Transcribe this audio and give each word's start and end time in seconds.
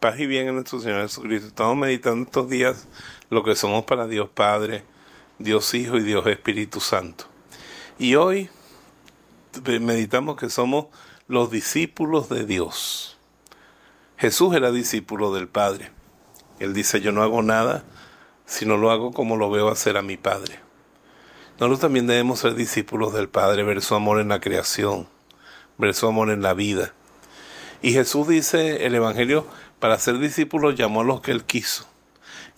Paz 0.00 0.18
y 0.18 0.26
bien 0.26 0.48
en 0.48 0.54
nuestro 0.54 0.80
Señor 0.80 1.02
Jesucristo. 1.02 1.48
Estamos 1.48 1.76
meditando 1.76 2.24
estos 2.24 2.48
días 2.48 2.88
lo 3.28 3.44
que 3.44 3.54
somos 3.54 3.84
para 3.84 4.06
Dios 4.06 4.30
Padre, 4.30 4.82
Dios 5.38 5.74
Hijo 5.74 5.98
y 5.98 6.02
Dios 6.02 6.26
Espíritu 6.26 6.80
Santo. 6.80 7.26
Y 7.98 8.14
hoy 8.14 8.48
meditamos 9.66 10.38
que 10.38 10.48
somos 10.48 10.86
los 11.28 11.50
discípulos 11.50 12.30
de 12.30 12.46
Dios. 12.46 13.18
Jesús 14.16 14.54
era 14.54 14.72
discípulo 14.72 15.34
del 15.34 15.48
Padre. 15.48 15.90
Él 16.60 16.72
dice, 16.72 17.02
yo 17.02 17.12
no 17.12 17.22
hago 17.22 17.42
nada 17.42 17.84
si 18.46 18.64
no 18.64 18.78
lo 18.78 18.90
hago 18.90 19.12
como 19.12 19.36
lo 19.36 19.50
veo 19.50 19.68
hacer 19.68 19.98
a 19.98 20.02
mi 20.02 20.16
Padre. 20.16 20.60
Nosotros 21.58 21.80
también 21.80 22.06
debemos 22.06 22.38
ser 22.38 22.54
discípulos 22.54 23.12
del 23.12 23.28
Padre, 23.28 23.64
ver 23.64 23.82
su 23.82 23.94
amor 23.94 24.18
en 24.18 24.28
la 24.28 24.40
creación, 24.40 25.08
ver 25.76 25.92
su 25.92 26.06
amor 26.06 26.30
en 26.30 26.40
la 26.40 26.54
vida. 26.54 26.94
Y 27.82 27.92
Jesús 27.92 28.28
dice, 28.28 28.86
el 28.86 28.94
Evangelio, 28.94 29.46
para 29.80 29.98
ser 29.98 30.18
discípulos 30.18 30.76
llamó 30.76 31.00
a 31.00 31.04
los 31.04 31.20
que 31.22 31.32
él 31.32 31.44
quiso. 31.44 31.86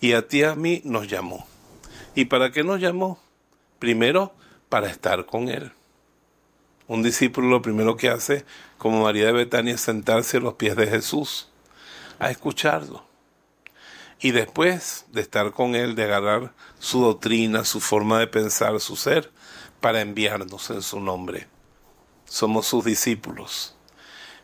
Y 0.01 0.13
a 0.13 0.27
ti 0.27 0.43
a 0.43 0.55
mí 0.55 0.81
nos 0.83 1.07
llamó. 1.07 1.47
¿Y 2.13 2.25
para 2.25 2.51
qué 2.51 2.63
nos 2.63 2.79
llamó? 2.79 3.17
Primero, 3.79 4.33
para 4.69 4.89
estar 4.89 5.25
con 5.25 5.49
él. 5.49 5.71
Un 6.87 7.01
discípulo 7.01 7.47
lo 7.47 7.61
primero 7.61 7.95
que 7.95 8.09
hace, 8.09 8.45
como 8.77 9.03
María 9.03 9.27
de 9.27 9.31
Betania, 9.31 9.75
es 9.75 9.81
sentarse 9.81 10.37
a 10.37 10.41
los 10.41 10.55
pies 10.55 10.75
de 10.75 10.87
Jesús, 10.87 11.49
a 12.19 12.29
escucharlo. 12.29 13.05
Y 14.19 14.31
después 14.31 15.05
de 15.11 15.21
estar 15.21 15.51
con 15.51 15.75
él, 15.75 15.95
de 15.95 16.03
agarrar 16.03 16.53
su 16.79 17.01
doctrina, 17.01 17.63
su 17.63 17.79
forma 17.79 18.19
de 18.19 18.27
pensar, 18.27 18.79
su 18.79 18.95
ser, 18.95 19.31
para 19.79 20.01
enviarnos 20.01 20.69
en 20.69 20.81
su 20.81 20.99
nombre. 20.99 21.47
Somos 22.25 22.67
sus 22.67 22.85
discípulos. 22.85 23.75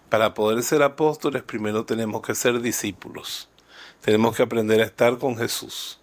Para 0.09 0.33
poder 0.33 0.63
ser 0.63 0.81
apóstoles 0.81 1.43
primero 1.43 1.85
tenemos 1.85 2.21
que 2.21 2.33
ser 2.33 2.61
discípulos. 2.61 3.47
Tenemos 4.01 4.35
que 4.35 4.43
aprender 4.43 4.81
a 4.81 4.85
estar 4.85 5.17
con 5.19 5.37
Jesús 5.37 5.99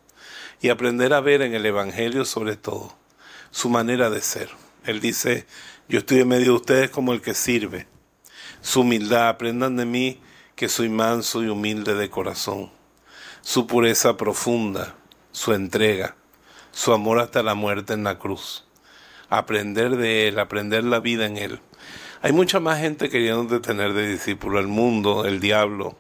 y 0.61 0.69
aprender 0.69 1.13
a 1.13 1.21
ver 1.21 1.43
en 1.43 1.55
el 1.55 1.67
Evangelio 1.67 2.25
sobre 2.25 2.57
todo 2.57 2.95
su 3.51 3.69
manera 3.69 4.11
de 4.11 4.21
ser. 4.21 4.51
Él 4.85 5.01
dice, 5.01 5.47
yo 5.89 5.99
estoy 5.99 6.21
en 6.21 6.29
medio 6.29 6.47
de 6.47 6.53
ustedes 6.53 6.91
como 6.91 7.13
el 7.13 7.21
que 7.21 7.35
sirve. 7.35 7.89
Su 8.61 8.83
humildad, 8.83 9.29
aprendan 9.29 9.77
de 9.77 9.87
mí 9.87 10.21
que 10.55 10.69
soy 10.69 10.89
manso 10.89 11.43
y 11.43 11.49
humilde 11.49 11.95
de 11.95 12.11
corazón. 12.11 12.71
Su 13.41 13.67
pureza 13.67 14.17
profunda, 14.17 14.95
su 15.33 15.53
entrega, 15.53 16.17
su 16.71 16.93
amor 16.93 17.19
hasta 17.19 17.43
la 17.43 17.55
muerte 17.55 17.95
en 17.95 18.05
la 18.05 18.19
cruz. 18.19 18.65
Aprender 19.31 19.97
de 19.97 20.29
Él, 20.29 20.39
aprender 20.39 20.85
la 20.85 21.01
vida 21.01 21.27
en 21.27 21.37
Él. 21.37 21.61
Hay 22.23 22.33
mucha 22.33 22.61
más 22.61 22.81
gente 22.81 23.11
queriendo 23.11 23.61
tener 23.61 23.93
de 23.93 24.09
discípulo. 24.09 24.59
El 24.59 24.69
mundo, 24.69 25.27
el 25.27 25.41
diablo, 25.41 25.97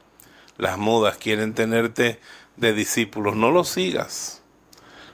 las 0.56 0.78
modas 0.78 1.18
quieren 1.18 1.54
tenerte 1.54 2.20
de 2.56 2.72
discípulos. 2.72 3.36
No 3.36 3.50
los 3.50 3.68
sigas. 3.68 4.42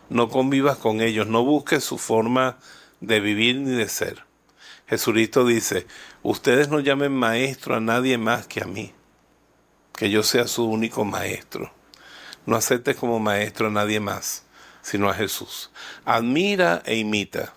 No 0.08 0.28
convivas 0.28 0.76
con 0.76 1.00
ellos. 1.00 1.26
No 1.26 1.44
busques 1.44 1.82
su 1.82 1.98
forma 1.98 2.58
de 3.00 3.20
vivir 3.20 3.56
ni 3.56 3.70
de 3.72 3.88
ser. 3.88 4.24
Jesucristo 4.86 5.44
dice, 5.44 5.86
ustedes 6.22 6.68
no 6.68 6.78
llamen 6.78 7.12
maestro 7.12 7.74
a 7.74 7.80
nadie 7.80 8.18
más 8.18 8.46
que 8.46 8.62
a 8.62 8.66
mí. 8.66 8.92
Que 9.94 10.10
yo 10.10 10.22
sea 10.22 10.46
su 10.46 10.64
único 10.64 11.04
maestro. 11.04 11.72
No 12.46 12.56
aceptes 12.56 12.96
como 12.96 13.18
maestro 13.18 13.68
a 13.68 13.70
nadie 13.70 14.00
más, 14.00 14.44
sino 14.82 15.08
a 15.08 15.14
Jesús. 15.14 15.70
Admira 16.04 16.82
e 16.84 16.96
imita 16.96 17.54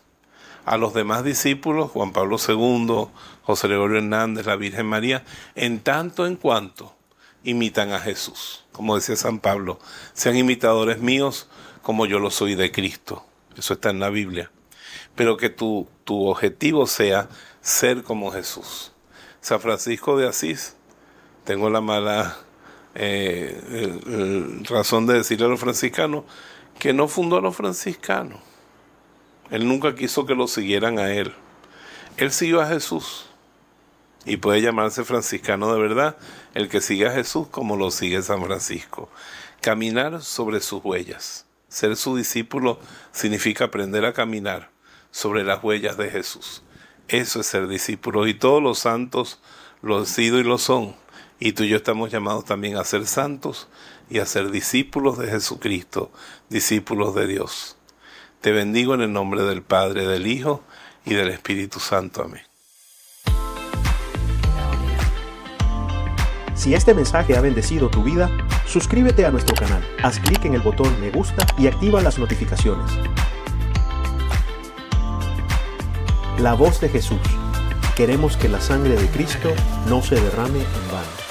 a 0.66 0.78
los 0.78 0.94
demás 0.94 1.24
discípulos, 1.24 1.92
Juan 1.92 2.12
Pablo 2.12 2.38
II, 2.46 3.08
José 3.44 3.68
Gregorio 3.68 3.98
Hernández, 3.98 4.46
la 4.46 4.56
Virgen 4.56 4.88
María, 4.88 5.24
en 5.56 5.80
tanto 5.80 6.26
en 6.26 6.36
cuanto 6.36 6.96
imitan 7.44 7.92
a 7.92 8.00
Jesús. 8.00 8.66
Como 8.72 8.96
decía 8.96 9.16
San 9.16 9.40
Pablo, 9.40 9.80
sean 10.14 10.36
imitadores 10.36 11.00
míos 11.00 11.48
como 11.82 12.06
yo 12.06 12.20
lo 12.20 12.32
soy 12.32 12.56
de 12.56 12.72
Cristo. 12.72 13.26
Eso 13.56 13.74
está 13.76 13.92
en 13.92 14.00
la 14.00 14.10
Biblia. 14.10 14.52
Pero 15.16 15.38
que 15.38 15.50
tu, 15.50 15.88
tu 16.04 16.28
objetivo 16.28 16.88
sea 16.88 17.30
ser 17.62 18.04
como 18.04 18.32
Jesús. 18.32 18.92
San 19.40 19.62
Francisco 19.62 20.18
de 20.18 20.28
Asís, 20.28 20.76
tengo 21.44 21.70
la 21.70 21.80
mala 21.80 22.38
eh, 22.96 24.62
razón 24.68 25.06
de 25.06 25.14
decirle 25.14 25.46
a 25.46 25.50
los 25.50 25.60
franciscanos 25.60 26.24
que 26.80 26.94
no 26.94 27.08
fundó 27.08 27.38
a 27.38 27.42
los 27.42 27.56
franciscanos. 27.56 28.40
Él 29.52 29.68
nunca 29.68 29.96
quiso 29.96 30.26
que 30.26 30.36
lo 30.36 30.48
siguieran 30.48 31.00
a 31.00 31.12
él. 31.14 31.34
Él 32.18 32.32
siguió 32.32 32.62
a 32.62 32.68
Jesús 32.68 33.26
y 34.26 34.38
puede 34.38 34.62
llamarse 34.62 35.04
franciscano 35.04 35.74
de 35.74 35.80
verdad 35.80 36.18
el 36.54 36.68
que 36.68 36.82
sigue 36.82 37.08
a 37.08 37.12
Jesús 37.12 37.48
como 37.48 37.76
lo 37.76 37.92
sigue 37.92 38.22
San 38.22 38.44
Francisco. 38.44 39.10
Caminar 39.62 40.22
sobre 40.22 40.62
sus 40.62 40.84
huellas. 40.84 41.46
Ser 41.68 41.96
su 41.96 42.16
discípulo 42.16 42.80
significa 43.12 43.66
aprender 43.66 44.06
a 44.06 44.14
caminar 44.14 44.70
sobre 45.12 45.44
las 45.44 45.64
huellas 45.64 45.98
de 45.98 46.10
Jesús. 46.10 46.64
Eso 47.08 47.42
es 47.42 47.46
ser 47.46 47.68
discípulo 47.68 48.28
y 48.28 48.34
todos 48.34 48.64
los 48.64 48.80
santos 48.80 49.40
lo 49.82 50.00
han 50.00 50.06
sido 50.06 50.40
y 50.40 50.44
lo 50.44 50.58
son. 50.58 50.96
Y 51.40 51.52
tú 51.52 51.64
y 51.64 51.70
yo 51.70 51.78
estamos 51.78 52.12
llamados 52.12 52.46
también 52.46 52.78
a 52.78 52.84
ser 52.84 53.06
santos 53.06 53.68
y 54.10 54.20
a 54.20 54.26
ser 54.26 54.50
discípulos 54.50 55.18
de 55.18 55.28
Jesucristo, 55.28 56.12
discípulos 56.50 57.14
de 57.14 57.28
Dios. 57.28 57.76
Te 58.46 58.52
bendigo 58.52 58.94
en 58.94 59.02
el 59.02 59.12
nombre 59.12 59.42
del 59.42 59.64
Padre, 59.64 60.06
del 60.06 60.28
Hijo 60.28 60.62
y 61.04 61.16
del 61.16 61.30
Espíritu 61.30 61.80
Santo. 61.80 62.22
Amén. 62.22 62.44
Si 66.54 66.76
este 66.76 66.94
mensaje 66.94 67.36
ha 67.36 67.42
bendecido 67.42 67.90
tu 67.90 68.04
vida, 68.04 68.30
suscríbete 68.68 69.26
a 69.26 69.32
nuestro 69.32 69.56
canal, 69.56 69.84
haz 70.04 70.20
clic 70.20 70.46
en 70.46 70.54
el 70.54 70.62
botón 70.62 70.96
me 71.02 71.10
gusta 71.10 71.44
y 71.58 71.66
activa 71.66 72.04
las 72.04 72.20
notificaciones. 72.20 72.92
La 76.38 76.54
voz 76.54 76.80
de 76.82 76.90
Jesús. 76.90 77.18
Queremos 77.96 78.38
que 78.38 78.48
la 78.48 78.62
sangre 78.62 78.96
de 78.96 79.08
Cristo 79.08 79.50
no 79.90 80.04
se 80.04 80.22
derrame 80.22 80.60
en 80.60 80.92
vano. 80.92 81.25